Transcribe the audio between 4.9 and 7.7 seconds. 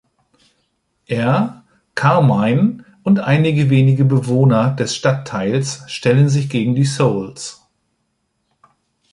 Stadtteils stellen sich gegen die „Souls“.